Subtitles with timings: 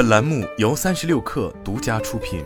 [0.00, 2.42] 本栏目由三十六氪独家出品。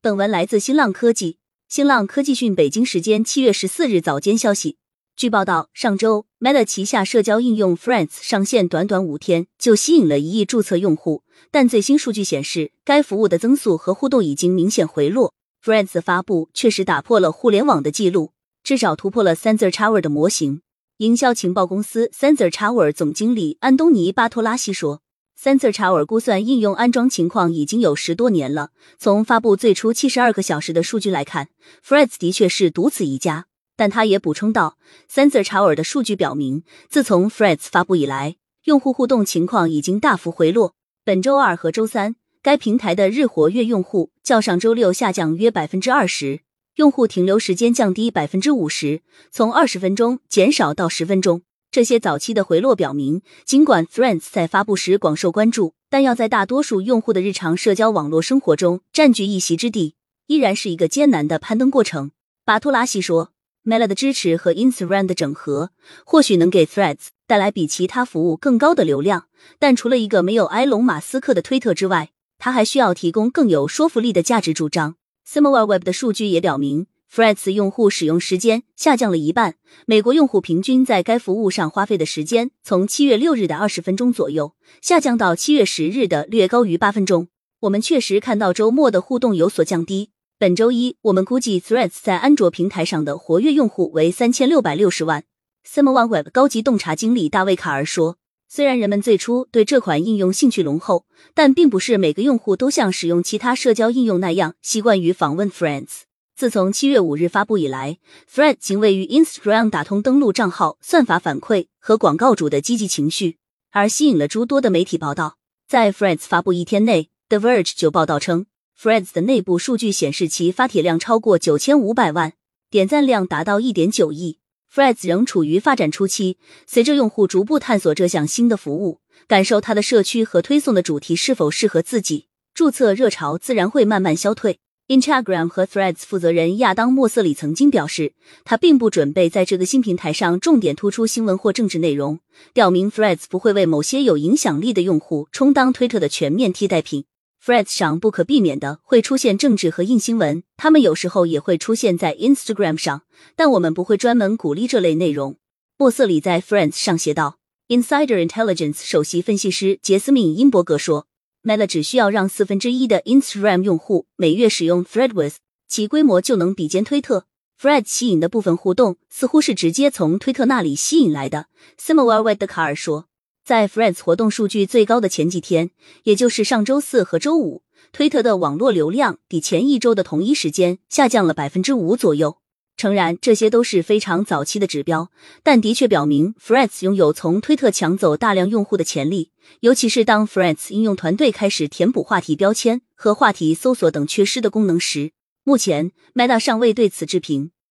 [0.00, 1.36] 本文来自新浪科技。
[1.68, 4.78] 新浪科技讯，北京时间七月十四日早间消息，
[5.14, 15.34] 据报道，上周 Meta 旗下社交应用 Friends 上线，短短五天就吸引了一亿注册用户，但最新数据显示，该服务的增速和互动已经明显回落。
[15.62, 18.32] Friends 发布确实打破了互联网的记录，
[18.64, 20.62] 至少突破了 Sensor Tower 的模型。
[21.02, 25.02] 营销情报公司 Sensor Tower 总经理安东尼巴托拉西说
[25.36, 28.70] ：“Sensor Tower 估算应用安装情况已经有十多年了。
[29.00, 31.48] 从发布最初七十二个小时的数据来看
[31.84, 34.78] ，Friends 的确是独此一家。”但他也补充道
[35.12, 40.74] ：“Sensor Tower 的数据表明，自从 Friends 发布以来，用户互动情况已经大幅回落。
[41.04, 46.40] 本周二和周三。”该平台的日活跃用户较上周六下降约百分之二十，
[46.76, 51.42] 用户停留时间降低百分之五十，从二十分钟减少到十分钟。
[51.70, 59.96] 这些早期的回落表明，尽管 Threads 在发布时广受关注，但要在大多数用户的日常社交网络生活中占据一席之地，
[60.28, 62.12] 依然是一个艰难的攀登过程。
[62.46, 63.32] 巴托拉西说
[63.64, 65.70] ，Meta 的支持和 Instagram 的整合
[66.06, 69.26] 或许能给 Threads 带来比其他服务更高的流量，
[69.58, 74.96] 但除了一个没有埃隆·马斯克的推特之外，它还需要提供更有说服力的价值主张。
[75.28, 79.56] SimilarWeb 的数据也表明，Threads 用户使用时间下降了一半。
[79.86, 87.28] 美国用户平均在该服务上花费的时间，从七月六日的二十分钟左右，下降到七月十日的略高于八分钟。
[87.60, 90.10] 我们确实看到周末的互动有所降低。
[90.38, 95.24] 本周一，我们估计 Threads 在安卓平台上的活跃用户为三千六百六十万。
[95.64, 98.16] SimilarWeb 高级洞察经理大卫卡尔说。
[98.54, 106.02] 虽然人们最初对这款应用兴趣浓厚，但并不是每个用户都像使用其他社交应用那样习惯于访问 Friends。
[106.36, 107.96] 自从七月五日发布以来
[108.30, 113.38] ，Threads 仅位于 Instagram 打通登录账号、算法反馈和广告主的积极情绪，
[113.70, 115.38] 而吸引了诸多的媒体报道。
[115.66, 118.44] 在 Threads 发布一天内，The Verge 就报道称
[118.78, 122.34] ，Threads 的内部数据显示其发帖量超过九千五百万，
[122.68, 124.40] 点赞量达到一点九亿。
[124.74, 134.60] Threads 仍处于发展初期，随着用户逐步探索这项新的服务，感受它的社区和推送的主题是否适合自己，注册热潮自然会慢慢消退。
[134.88, 142.20] Instagram 和 Threads 负责人亚当·莫瑟里曾经表示，他并不准备在这个新平台上重点突出新闻或政治内容，
[142.54, 147.04] 表明 Threads 不会为某些有影响力的用户充当推特的全面替代品。
[147.44, 153.02] Threads 上不可避免的会出现政治和硬新闻，他们有时候也会出现在 Instagram 上，
[153.34, 155.36] 但我们不会专门鼓励这类内容。
[155.76, 157.38] 莫瑟里在 Threads 上写道。
[157.66, 161.08] Insider Intelligence 首席分析师杰斯敏·因伯格说
[161.42, 165.34] ，Meta 只需要让四分之一的 Instagram 用户每月使用 Threads，
[165.66, 167.26] 其规模就能比肩推特。
[167.60, 171.46] Threads 吸引的部分互动似乎是直接从推特那里吸引来的。
[171.80, 173.08] Similarweb 的卡尔说。
[173.44, 175.70] 在 Friends 活动数据最高的前几天，
[176.04, 182.38] 也就是上周四和周五，推特的网络流量比前一周的同一时间下降了百分之五左右。
[182.76, 185.10] 诚然，这些都是非常早期的指标，
[185.42, 189.32] 但的确表明 Friends 拥有从推特抢走大量用户的潜力。
[189.58, 195.10] 尤其是当 Friends 应用团队开始填补话题标签和话题搜索等缺失的功能时。
[195.42, 197.50] 目前，Meta 尚未对此置评。